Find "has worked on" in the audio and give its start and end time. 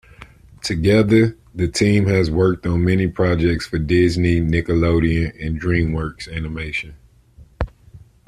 2.07-2.83